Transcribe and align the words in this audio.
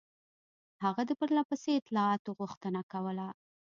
هغه 0.83 1.01
د 1.05 1.11
پرله 1.19 1.43
پسې 1.49 1.71
اطلاعاتو 1.79 2.29
غوښتنه 2.39 2.81
کوله. 2.91 3.27